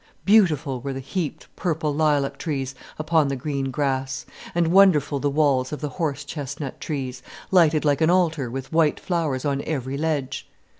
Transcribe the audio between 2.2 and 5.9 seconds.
trees upon the green grass, and wonderful the walls of the